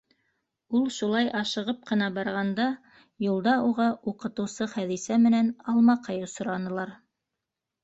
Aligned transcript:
Ул 0.77 0.85
шулай 0.93 1.27
ашығып 1.39 1.83
ҡына 1.91 2.07
барғанда, 2.15 2.65
юлда 3.27 3.55
уға 3.67 3.87
уҡытыусы 4.13 4.69
Хәҙисә 4.75 5.21
менән 5.29 5.55
Алмаҡай 5.77 6.27
осранылар. 6.31 6.99